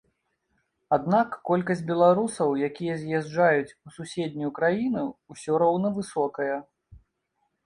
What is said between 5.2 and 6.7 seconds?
ўсё роўна высокая.